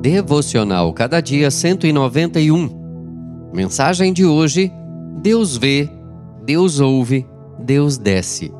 [0.00, 3.50] Devocional Cada Dia 191.
[3.52, 4.72] Mensagem de hoje:
[5.20, 5.90] Deus vê,
[6.42, 7.26] Deus ouve,
[7.58, 8.50] Deus desce.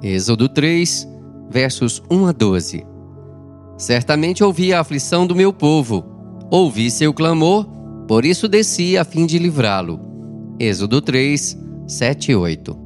[0.00, 1.08] Êxodo 3,
[1.50, 2.86] versos 1 a 12.
[3.76, 6.04] Certamente ouvi a aflição do meu povo,
[6.52, 7.66] ouvi seu clamor,
[8.06, 9.98] por isso desci a fim de livrá-lo.
[10.56, 11.58] Êxodo 3,
[11.88, 12.78] 7 e 8.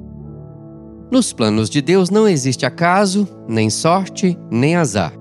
[1.10, 5.12] Nos planos de Deus não existe acaso, nem sorte, nem azar.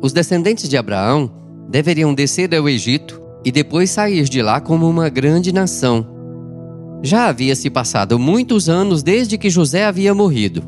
[0.00, 1.36] Os descendentes de Abraão
[1.68, 6.06] deveriam descer ao Egito e depois sair de lá como uma grande nação.
[7.02, 10.62] Já havia se passado muitos anos desde que José havia morrido.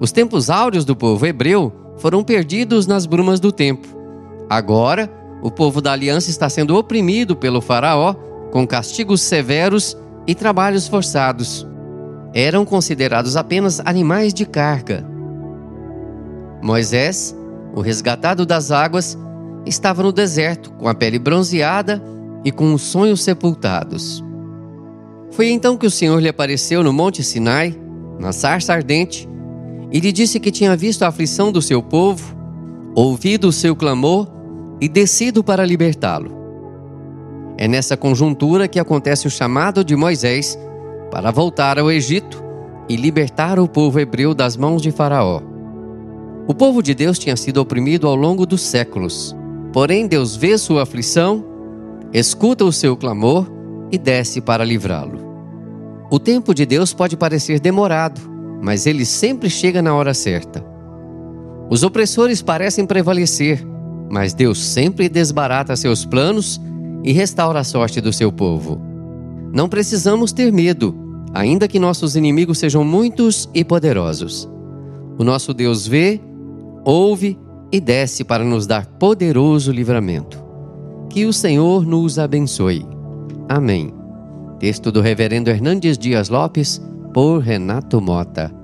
[0.00, 3.86] Os tempos áureos do povo hebreu foram perdidos nas brumas do tempo.
[4.50, 5.08] Agora,
[5.42, 8.14] o povo da aliança está sendo oprimido pelo Faraó
[8.50, 11.66] com castigos severos e trabalhos forçados.
[12.34, 15.06] Eram considerados apenas animais de carga.
[16.62, 17.36] Moisés,
[17.74, 19.18] o resgatado das águas,
[19.64, 22.02] estava no deserto, com a pele bronzeada
[22.44, 24.22] e com os sonhos sepultados.
[25.30, 27.74] Foi então que o Senhor lhe apareceu no Monte Sinai,
[28.18, 29.28] na sarça ardente,
[29.90, 32.36] e lhe disse que tinha visto a aflição do seu povo,
[32.94, 34.28] ouvido o seu clamor
[34.80, 36.42] e descido para libertá-lo.
[37.56, 40.58] É nessa conjuntura que acontece o chamado de Moisés
[41.10, 42.42] para voltar ao Egito
[42.88, 45.40] e libertar o povo hebreu das mãos de Faraó.
[46.48, 49.36] O povo de Deus tinha sido oprimido ao longo dos séculos
[49.72, 51.44] Porém, Deus vê sua aflição,
[52.12, 53.50] escuta o seu clamor
[53.90, 55.20] e desce para livrá-lo.
[56.10, 58.20] O tempo de Deus pode parecer demorado,
[58.62, 60.62] mas ele sempre chega na hora certa.
[61.70, 63.66] Os opressores parecem prevalecer,
[64.10, 66.60] mas Deus sempre desbarata seus planos
[67.02, 68.78] e restaura a sorte do seu povo.
[69.54, 70.94] Não precisamos ter medo,
[71.32, 74.46] ainda que nossos inimigos sejam muitos e poderosos.
[75.18, 76.20] O nosso Deus vê,
[76.84, 77.38] ouve
[77.72, 80.38] e desce para nos dar poderoso livramento.
[81.08, 82.86] Que o Senhor nos abençoe.
[83.48, 83.92] Amém.
[84.58, 86.80] Texto do Reverendo Hernandes Dias Lopes,
[87.12, 88.61] por Renato Mota.